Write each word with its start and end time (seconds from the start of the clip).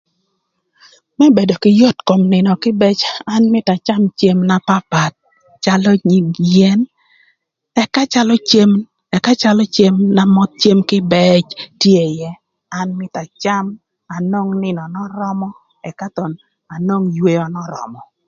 Më 1.17 1.25
bedo 1.37 1.55
kï 1.63 1.77
yot 1.81 1.97
kom 2.07 2.21
nïnö 2.33 2.51
kïbëc 2.63 2.99
an 3.33 3.43
mïtö 3.53 3.71
acam 3.75 4.01
cem 4.19 4.37
na 4.49 4.57
papath 4.67 5.17
calö 5.63 5.91
nyig 6.09 6.27
yen 6.55 6.79
ëka 7.83 8.03
calö 8.13 8.35
cem 8.49 8.71
ëka 9.15 9.33
calö 9.43 9.63
cem 9.75 9.95
na 10.15 10.23
möc 10.35 10.51
cem 10.61 10.79
kïbëc 10.89 11.45
tye 11.81 12.01
ïë 12.15 12.31
an 12.79 12.89
mïtö 12.99 13.19
acam 13.27 13.65
anwong 14.15 14.51
nïnö 14.61 14.83
n'örömö 14.93 15.47
ëka 15.89 16.05
thon 16.15 16.31
anwong 16.75 17.05
yweo 17.17 17.43
n'örömö. 17.49 17.99